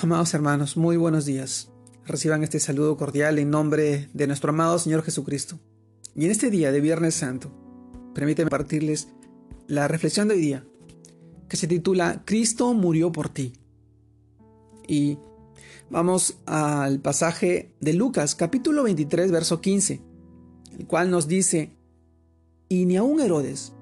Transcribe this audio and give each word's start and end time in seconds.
Amados 0.00 0.32
hermanos, 0.32 0.76
muy 0.76 0.96
buenos 0.96 1.24
días. 1.24 1.72
Reciban 2.06 2.44
este 2.44 2.60
saludo 2.60 2.96
cordial 2.96 3.36
en 3.40 3.50
nombre 3.50 4.08
de 4.14 4.28
nuestro 4.28 4.50
amado 4.50 4.78
Señor 4.78 5.02
Jesucristo. 5.02 5.58
Y 6.14 6.24
en 6.24 6.30
este 6.30 6.50
día 6.50 6.70
de 6.70 6.80
Viernes 6.80 7.16
Santo, 7.16 7.50
permíteme 8.14 8.48
partirles 8.48 9.08
la 9.66 9.88
reflexión 9.88 10.28
de 10.28 10.34
hoy 10.34 10.40
día, 10.40 10.64
que 11.48 11.56
se 11.56 11.66
titula 11.66 12.22
Cristo 12.24 12.72
murió 12.74 13.10
por 13.10 13.28
ti. 13.28 13.54
Y 14.86 15.18
vamos 15.90 16.38
al 16.46 17.00
pasaje 17.00 17.74
de 17.80 17.92
Lucas, 17.92 18.36
capítulo 18.36 18.84
23, 18.84 19.32
verso 19.32 19.60
15, 19.60 20.00
el 20.78 20.86
cual 20.86 21.10
nos 21.10 21.26
dice, 21.26 21.76
y 22.68 22.86
ni 22.86 22.96
aun 22.96 23.18
Herodes, 23.18 23.72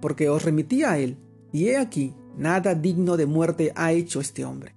porque 0.00 0.28
os 0.28 0.44
remití 0.44 0.84
a 0.84 0.98
él, 0.98 1.18
y 1.52 1.66
he 1.66 1.78
aquí, 1.78 2.14
nada 2.38 2.76
digno 2.76 3.16
de 3.16 3.26
muerte 3.26 3.72
ha 3.74 3.90
hecho 3.90 4.20
este 4.20 4.44
hombre. 4.44 4.76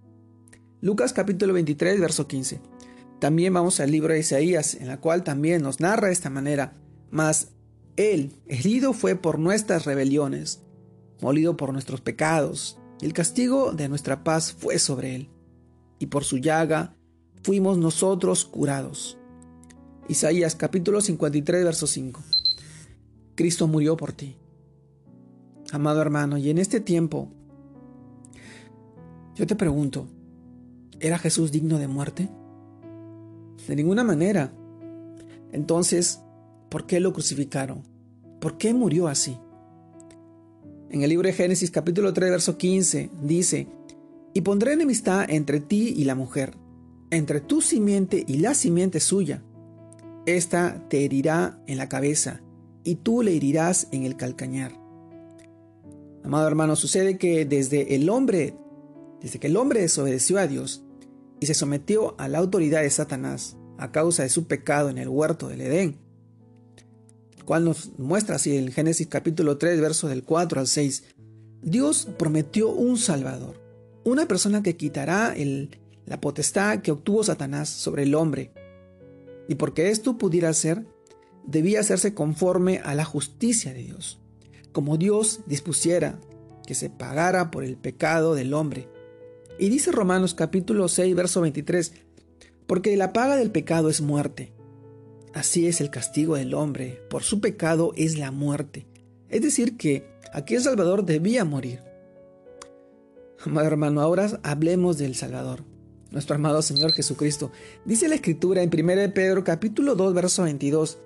Lucas 0.80 1.12
capítulo 1.12 1.54
23, 1.54 2.00
verso 2.00 2.28
15. 2.28 2.62
También 3.20 3.52
vamos 3.52 3.80
al 3.80 3.90
libro 3.90 4.14
de 4.14 4.20
Isaías, 4.20 4.76
en 4.76 4.88
la 4.88 5.02
cual 5.02 5.24
también 5.24 5.64
nos 5.64 5.80
narra 5.80 6.08
de 6.08 6.14
esta 6.14 6.30
manera, 6.30 6.74
mas 7.10 7.50
él 7.96 8.34
herido 8.46 8.94
fue 8.94 9.16
por 9.16 9.40
nuestras 9.40 9.86
rebeliones, 9.86 10.62
molido 11.20 11.58
por 11.58 11.74
nuestros 11.74 12.02
pecados, 12.02 12.78
el 13.02 13.14
castigo 13.14 13.72
de 13.72 13.90
nuestra 13.90 14.24
paz 14.24 14.54
fue 14.54 14.78
sobre 14.78 15.16
él, 15.16 15.30
y 15.98 16.08
por 16.08 16.24
su 16.24 16.38
llaga 16.38 16.96
fuimos 17.42 17.80
nosotros 17.80 18.46
curados. 18.46 19.18
Isaías 20.08 20.56
capítulo 20.56 21.02
53, 21.02 21.64
verso 21.64 21.88
5. 21.88 22.22
Cristo 23.34 23.68
murió 23.68 23.98
por 23.98 24.14
ti. 24.14 24.38
Amado 25.72 26.02
hermano, 26.02 26.38
y 26.38 26.52
en 26.52 26.60
este 26.60 26.80
tiempo, 26.82 27.32
yo 29.34 29.48
te 29.48 29.56
pregunto, 29.56 30.08
¿Era 31.00 31.20
Jesús 31.20 31.52
digno 31.52 31.78
de 31.78 31.88
muerte? 31.88 32.30
De 33.68 33.76
ninguna 33.76 34.04
manera. 34.04 34.52
Entonces, 35.52 36.22
¿por 36.70 36.88
qué 36.88 37.00
lo 37.00 37.14
crucificaron? 37.14 37.84
¿Por 38.40 38.58
qué 38.58 38.74
murió 38.74 39.08
así? 39.08 39.38
En 40.90 41.04
el 41.04 41.10
libro 41.10 41.28
de 41.28 41.34
Génesis 41.34 41.70
capítulo 41.70 42.14
3, 42.14 42.32
verso 42.32 42.58
15 42.58 43.12
dice, 43.22 43.68
Y 44.34 44.42
pondré 44.42 44.74
enemistad 44.74 45.30
entre 45.30 45.60
ti 45.60 45.94
y 45.96 46.06
la 46.06 46.16
mujer, 46.16 46.58
entre 47.12 47.42
tu 47.42 47.62
simiente 47.62 48.24
y 48.28 48.38
la 48.38 48.56
simiente 48.56 49.00
suya. 49.00 49.44
Esta 50.26 50.84
te 50.90 51.06
herirá 51.06 51.62
en 51.68 51.78
la 51.78 51.90
cabeza, 51.90 52.42
y 52.84 52.96
tú 52.96 53.22
le 53.22 53.36
herirás 53.36 53.88
en 53.92 54.04
el 54.04 54.18
calcañar. 54.18 54.72
Amado 56.24 56.48
hermano, 56.48 56.76
sucede 56.76 57.18
que 57.18 57.46
desde 57.46 57.96
el 57.96 58.10
hombre, 58.10 58.56
desde 59.22 59.40
que 59.40 59.48
el 59.48 59.58
hombre 59.58 59.82
desobedeció 59.82 60.40
a 60.40 60.48
Dios, 60.48 60.87
y 61.40 61.46
se 61.46 61.54
sometió 61.54 62.16
a 62.20 62.28
la 62.28 62.40
autoridad 62.40 62.82
de 62.82 62.90
Satanás 62.90 63.58
a 63.78 63.92
causa 63.92 64.24
de 64.24 64.30
su 64.30 64.48
pecado 64.48 64.90
en 64.90 64.98
el 64.98 65.08
huerto 65.08 65.48
del 65.48 65.62
Edén, 65.62 65.98
cual 67.46 67.64
nos 67.64 67.98
muestra 67.98 68.36
así 68.36 68.58
en 68.58 68.72
Génesis 68.72 69.08
capítulo 69.08 69.58
3, 69.58 69.80
versos 69.80 70.10
del 70.10 70.24
4 70.24 70.60
al 70.60 70.68
6. 70.68 71.04
Dios 71.62 72.08
prometió 72.18 72.70
un 72.70 72.98
Salvador, 72.98 73.62
una 74.04 74.28
persona 74.28 74.64
que 74.64 74.76
quitará 74.76 75.34
la 76.06 76.20
potestad 76.20 76.82
que 76.82 76.92
obtuvo 76.92 77.24
Satanás 77.24 77.70
sobre 77.70 78.04
el 78.04 78.16
hombre. 78.16 78.52
Y 79.48 79.56
porque 79.56 79.92
esto 79.92 80.18
pudiera 80.18 80.52
ser, 80.54 80.86
debía 81.46 81.80
hacerse 81.80 82.14
conforme 82.14 82.80
a 82.84 82.96
la 82.96 83.06
justicia 83.06 83.74
de 83.74 83.84
Dios, 83.84 84.20
como 84.74 84.98
Dios 84.98 85.42
dispusiera 85.46 86.20
que 86.66 86.76
se 86.76 86.90
pagara 86.90 87.50
por 87.50 87.64
el 87.64 87.78
pecado 87.78 88.36
del 88.36 88.54
hombre 88.54 88.90
y 89.60 89.70
dice 89.70 89.92
Romanos 89.92 90.34
capítulo 90.34 90.88
6, 90.88 91.16
verso 91.16 91.42
23, 91.42 91.94
porque 92.68 92.96
la 92.98 93.14
paga 93.14 93.38
del 93.38 93.52
pecado 93.52 93.90
es 93.90 94.02
muerte. 94.02 94.54
Así 95.34 95.68
es 95.68 95.82
el 95.82 95.90
castigo 95.90 96.36
del 96.36 96.54
hombre, 96.54 97.02
por 97.10 97.24
su 97.24 97.42
pecado 97.42 97.92
es 97.96 98.18
la 98.18 98.32
muerte. 98.32 98.88
Es 99.30 99.42
decir, 99.42 99.78
que 99.78 100.08
aquel 100.34 100.62
Salvador 100.62 101.06
debía 101.06 101.46
morir. 101.46 101.82
Amado 103.46 103.68
hermano, 103.68 104.02
ahora 104.02 104.40
hablemos 104.44 104.98
del 104.98 105.16
Salvador, 105.16 105.64
nuestro 106.12 106.36
amado 106.36 106.62
Señor 106.62 106.92
Jesucristo. 106.92 107.52
Dice 107.86 108.08
la 108.08 108.16
Escritura 108.16 108.64
en 108.64 108.72
1 108.74 109.14
Pedro 109.14 109.44
capítulo 109.44 109.96
2, 109.96 110.14
verso 110.14 110.44
22, 110.44 110.98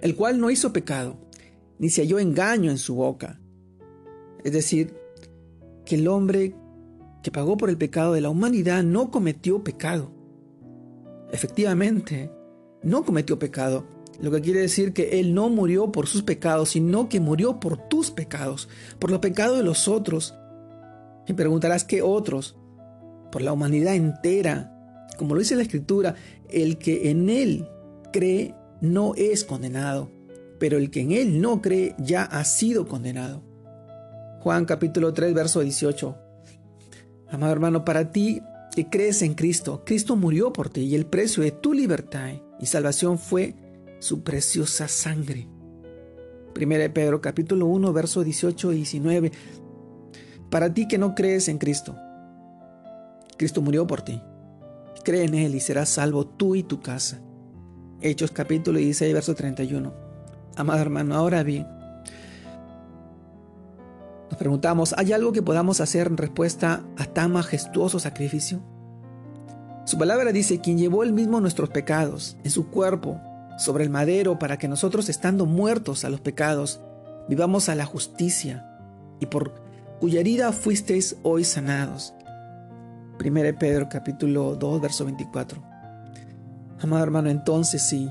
el 0.00 0.14
cual 0.14 0.38
no 0.38 0.50
hizo 0.50 0.72
pecado, 0.72 1.16
ni 1.78 1.90
se 1.90 2.02
halló 2.02 2.18
engaño 2.18 2.70
en 2.70 2.78
su 2.78 2.94
boca. 2.94 3.40
Es 4.44 4.52
decir, 4.52 4.94
que 5.84 5.96
el 5.96 6.08
hombre 6.08 6.54
que 7.22 7.30
pagó 7.30 7.56
por 7.56 7.70
el 7.70 7.78
pecado 7.78 8.12
de 8.12 8.20
la 8.20 8.30
humanidad 8.30 8.82
no 8.82 9.10
cometió 9.10 9.62
pecado. 9.62 10.10
Efectivamente, 11.32 12.30
no 12.82 13.04
cometió 13.04 13.38
pecado, 13.38 13.86
lo 14.20 14.30
que 14.30 14.42
quiere 14.42 14.60
decir 14.60 14.92
que 14.92 15.20
Él 15.20 15.34
no 15.34 15.48
murió 15.48 15.92
por 15.92 16.06
sus 16.06 16.22
pecados, 16.22 16.70
sino 16.70 17.08
que 17.08 17.20
murió 17.20 17.58
por 17.58 17.76
tus 17.88 18.10
pecados, 18.10 18.68
por 18.98 19.10
los 19.10 19.20
pecados 19.20 19.56
de 19.56 19.64
los 19.64 19.88
otros. 19.88 20.34
Y 21.26 21.32
preguntarás, 21.32 21.84
¿qué 21.84 22.02
otros? 22.02 22.56
Por 23.32 23.42
la 23.42 23.52
humanidad 23.52 23.94
entera. 23.94 24.76
Como 25.16 25.34
lo 25.34 25.40
dice 25.40 25.56
la 25.56 25.62
Escritura, 25.62 26.16
el 26.48 26.78
que 26.78 27.10
en 27.10 27.30
Él 27.30 27.68
cree 28.12 28.54
no 28.80 29.14
es 29.14 29.44
condenado, 29.44 30.10
pero 30.58 30.76
el 30.76 30.90
que 30.90 31.00
en 31.00 31.12
Él 31.12 31.40
no 31.40 31.62
cree 31.62 31.94
ya 31.98 32.24
ha 32.24 32.44
sido 32.44 32.86
condenado. 32.86 33.42
Juan 34.40 34.64
capítulo 34.64 35.14
3, 35.14 35.32
verso 35.32 35.60
18. 35.60 36.29
Amado 37.30 37.52
hermano, 37.52 37.84
para 37.84 38.10
ti 38.10 38.42
que 38.74 38.88
crees 38.88 39.22
en 39.22 39.34
Cristo, 39.34 39.82
Cristo 39.84 40.16
murió 40.16 40.52
por 40.52 40.68
ti 40.68 40.82
y 40.82 40.94
el 40.94 41.06
precio 41.06 41.42
de 41.42 41.52
tu 41.52 41.72
libertad 41.72 42.30
y 42.58 42.66
salvación 42.66 43.18
fue 43.18 43.54
su 44.00 44.22
preciosa 44.22 44.88
sangre. 44.88 45.48
Primera 46.52 46.82
de 46.82 46.90
Pedro 46.90 47.20
capítulo 47.20 47.66
1 47.66 47.92
versos 47.92 48.24
18 48.24 48.72
y 48.72 48.76
19. 48.76 49.32
Para 50.50 50.74
ti 50.74 50.88
que 50.88 50.98
no 50.98 51.14
crees 51.14 51.48
en 51.48 51.58
Cristo, 51.58 51.96
Cristo 53.36 53.62
murió 53.62 53.86
por 53.86 54.02
ti. 54.02 54.20
Cree 55.04 55.24
en 55.24 55.34
Él 55.34 55.54
y 55.54 55.60
serás 55.60 55.88
salvo 55.88 56.26
tú 56.26 56.56
y 56.56 56.64
tu 56.64 56.80
casa. 56.80 57.22
Hechos 58.02 58.32
capítulo 58.32 58.78
16 58.78 59.14
verso 59.14 59.34
31. 59.34 59.94
Amado 60.56 60.80
hermano, 60.80 61.14
ahora 61.14 61.44
bien, 61.44 61.66
preguntamos, 64.40 64.94
¿hay 64.96 65.12
algo 65.12 65.32
que 65.32 65.42
podamos 65.42 65.82
hacer 65.82 66.06
en 66.06 66.16
respuesta 66.16 66.82
a 66.96 67.04
tan 67.04 67.30
majestuoso 67.30 67.98
sacrificio? 67.98 68.62
Su 69.84 69.98
palabra 69.98 70.32
dice, 70.32 70.62
quien 70.62 70.78
llevó 70.78 71.02
él 71.02 71.12
mismo 71.12 71.42
nuestros 71.42 71.68
pecados 71.68 72.38
en 72.42 72.50
su 72.50 72.70
cuerpo 72.70 73.20
sobre 73.58 73.84
el 73.84 73.90
madero 73.90 74.38
para 74.38 74.56
que 74.56 74.66
nosotros 74.66 75.10
estando 75.10 75.44
muertos 75.44 76.06
a 76.06 76.08
los 76.08 76.22
pecados, 76.22 76.80
vivamos 77.28 77.68
a 77.68 77.74
la 77.74 77.84
justicia 77.84 78.66
y 79.20 79.26
por 79.26 79.60
cuya 80.00 80.20
herida 80.20 80.52
fuisteis 80.52 81.18
hoy 81.22 81.44
sanados. 81.44 82.14
1 83.22 83.58
Pedro 83.58 83.90
capítulo 83.90 84.56
2 84.56 84.80
verso 84.80 85.04
24. 85.04 85.62
Amado 86.80 87.02
hermano, 87.02 87.28
entonces 87.28 87.86
sí, 87.86 88.08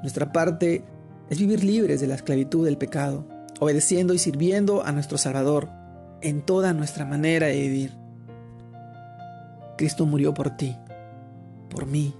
nuestra 0.00 0.32
parte 0.32 0.82
es 1.28 1.38
vivir 1.38 1.62
libres 1.62 2.00
de 2.00 2.06
la 2.06 2.14
esclavitud 2.14 2.64
del 2.64 2.78
pecado 2.78 3.31
obedeciendo 3.62 4.12
y 4.12 4.18
sirviendo 4.18 4.84
a 4.84 4.90
nuestro 4.90 5.18
Salvador 5.18 5.68
en 6.20 6.42
toda 6.42 6.72
nuestra 6.72 7.04
manera 7.04 7.46
de 7.46 7.60
vivir. 7.60 7.92
Cristo 9.78 10.04
murió 10.04 10.34
por 10.34 10.56
ti, 10.56 10.76
por 11.70 11.86
mí, 11.86 12.12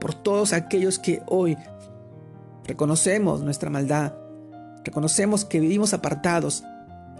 por 0.00 0.14
todos 0.14 0.54
aquellos 0.54 0.98
que 0.98 1.20
hoy 1.26 1.58
reconocemos 2.64 3.42
nuestra 3.42 3.68
maldad, 3.68 4.14
reconocemos 4.82 5.44
que 5.44 5.60
vivimos 5.60 5.92
apartados 5.92 6.64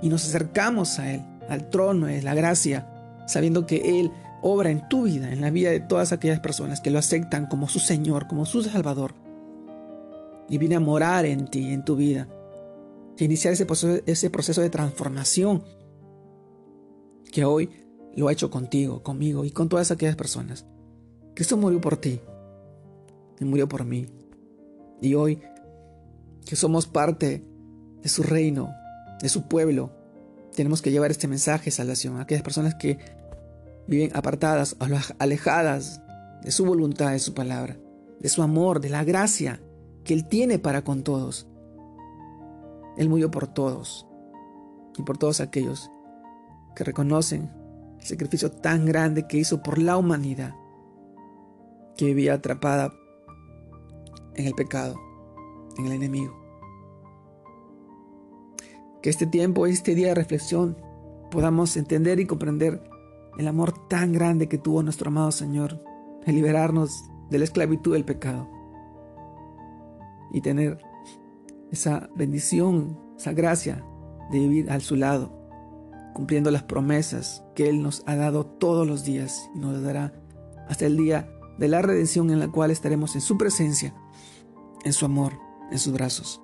y 0.00 0.08
nos 0.08 0.24
acercamos 0.24 0.98
a 0.98 1.12
Él, 1.12 1.22
al 1.50 1.68
trono 1.68 2.06
de 2.06 2.22
la 2.22 2.32
gracia, 2.32 2.86
sabiendo 3.26 3.66
que 3.66 4.00
Él 4.00 4.10
obra 4.40 4.70
en 4.70 4.88
tu 4.88 5.02
vida, 5.02 5.30
en 5.30 5.42
la 5.42 5.50
vida 5.50 5.68
de 5.68 5.80
todas 5.80 6.12
aquellas 6.12 6.40
personas 6.40 6.80
que 6.80 6.90
lo 6.90 6.98
aceptan 6.98 7.44
como 7.44 7.68
su 7.68 7.80
Señor, 7.80 8.28
como 8.28 8.46
su 8.46 8.62
Salvador, 8.62 9.12
y 10.48 10.56
viene 10.56 10.76
a 10.76 10.80
morar 10.80 11.26
en 11.26 11.48
ti, 11.48 11.70
en 11.70 11.84
tu 11.84 11.96
vida 11.96 12.28
iniciar 13.24 13.52
ese 13.52 13.66
proceso, 13.66 14.02
ese 14.06 14.30
proceso 14.30 14.60
de 14.60 14.70
transformación 14.70 15.64
que 17.30 17.44
hoy 17.44 17.70
lo 18.14 18.28
ha 18.28 18.32
hecho 18.32 18.50
contigo, 18.50 19.02
conmigo 19.02 19.44
y 19.44 19.50
con 19.50 19.68
todas 19.68 19.90
aquellas 19.90 20.16
personas. 20.16 20.66
Cristo 21.34 21.56
murió 21.56 21.80
por 21.80 21.96
ti 21.96 22.20
y 23.38 23.44
murió 23.44 23.68
por 23.68 23.84
mí. 23.84 24.06
Y 25.00 25.14
hoy 25.14 25.40
que 26.44 26.56
somos 26.56 26.86
parte 26.86 27.44
de 28.02 28.08
su 28.08 28.22
reino, 28.22 28.72
de 29.20 29.28
su 29.28 29.48
pueblo, 29.48 29.92
tenemos 30.54 30.82
que 30.82 30.90
llevar 30.90 31.10
este 31.10 31.28
mensaje 31.28 31.66
de 31.66 31.70
salvación 31.70 32.16
a 32.16 32.22
aquellas 32.22 32.42
personas 32.42 32.74
que 32.74 32.98
viven 33.86 34.10
apartadas, 34.14 34.76
alejadas 35.18 36.00
de 36.42 36.50
su 36.50 36.64
voluntad, 36.64 37.12
de 37.12 37.18
su 37.18 37.34
palabra, 37.34 37.78
de 38.18 38.28
su 38.28 38.42
amor, 38.42 38.80
de 38.80 38.90
la 38.90 39.04
gracia 39.04 39.60
que 40.04 40.14
Él 40.14 40.26
tiene 40.28 40.58
para 40.58 40.82
con 40.82 41.02
todos. 41.02 41.46
Él 42.98 43.08
murió 43.08 43.30
por 43.30 43.46
todos 43.46 44.06
y 44.98 45.02
por 45.02 45.16
todos 45.16 45.40
aquellos 45.40 45.90
que 46.74 46.82
reconocen 46.82 47.50
el 48.00 48.04
sacrificio 48.04 48.50
tan 48.50 48.86
grande 48.86 49.26
que 49.28 49.38
hizo 49.38 49.62
por 49.62 49.78
la 49.78 49.96
humanidad 49.96 50.54
que 51.96 52.06
vivía 52.06 52.34
atrapada 52.34 52.92
en 54.34 54.46
el 54.46 54.54
pecado, 54.54 54.96
en 55.78 55.86
el 55.86 55.92
enemigo. 55.92 56.36
Que 59.00 59.10
este 59.10 59.26
tiempo, 59.26 59.66
este 59.66 59.94
día 59.94 60.08
de 60.08 60.14
reflexión, 60.16 60.76
podamos 61.30 61.76
entender 61.76 62.18
y 62.18 62.26
comprender 62.26 62.82
el 63.38 63.46
amor 63.46 63.88
tan 63.88 64.12
grande 64.12 64.48
que 64.48 64.58
tuvo 64.58 64.82
nuestro 64.82 65.08
amado 65.08 65.30
Señor 65.30 65.80
en 66.26 66.34
liberarnos 66.34 67.04
de 67.30 67.38
la 67.38 67.44
esclavitud 67.44 67.92
del 67.92 68.04
pecado 68.04 68.48
y 70.32 70.40
tener 70.40 70.87
esa 71.70 72.08
bendición, 72.16 72.98
esa 73.18 73.32
gracia 73.32 73.84
de 74.30 74.38
vivir 74.38 74.70
a 74.70 74.80
su 74.80 74.96
lado, 74.96 75.32
cumpliendo 76.14 76.50
las 76.50 76.64
promesas 76.64 77.44
que 77.54 77.68
Él 77.68 77.82
nos 77.82 78.02
ha 78.06 78.16
dado 78.16 78.46
todos 78.46 78.86
los 78.86 79.04
días 79.04 79.50
y 79.54 79.58
nos 79.58 79.82
dará 79.82 80.12
hasta 80.68 80.86
el 80.86 80.96
día 80.96 81.30
de 81.58 81.68
la 81.68 81.82
redención 81.82 82.30
en 82.30 82.38
la 82.38 82.48
cual 82.48 82.70
estaremos 82.70 83.14
en 83.14 83.20
su 83.20 83.36
presencia, 83.36 83.94
en 84.84 84.92
su 84.92 85.04
amor, 85.04 85.34
en 85.70 85.78
sus 85.78 85.92
brazos. 85.92 86.40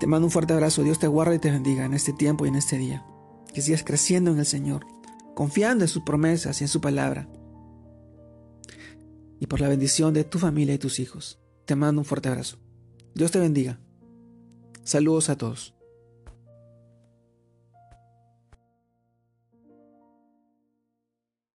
Te 0.00 0.06
mando 0.06 0.26
un 0.26 0.30
fuerte 0.30 0.52
abrazo, 0.52 0.82
Dios 0.82 0.98
te 0.98 1.06
guarde 1.06 1.36
y 1.36 1.38
te 1.38 1.50
bendiga 1.50 1.84
en 1.84 1.94
este 1.94 2.12
tiempo 2.12 2.44
y 2.44 2.48
en 2.48 2.56
este 2.56 2.78
día. 2.78 3.06
Que 3.52 3.62
sigas 3.62 3.84
creciendo 3.84 4.32
en 4.32 4.38
el 4.38 4.46
Señor, 4.46 4.86
confiando 5.34 5.84
en 5.84 5.88
sus 5.88 6.02
promesas 6.02 6.60
y 6.60 6.64
en 6.64 6.68
su 6.68 6.80
palabra. 6.80 7.28
Y 9.38 9.46
por 9.46 9.60
la 9.60 9.68
bendición 9.68 10.14
de 10.14 10.24
tu 10.24 10.38
familia 10.38 10.74
y 10.74 10.78
tus 10.78 10.98
hijos. 10.98 11.40
Te 11.64 11.76
mando 11.76 12.00
un 12.00 12.04
fuerte 12.04 12.28
abrazo. 12.28 12.58
Dios 13.14 13.30
te 13.30 13.38
bendiga. 13.38 13.78
Saludos 14.84 15.30
a 15.30 15.36
todos. 15.36 15.74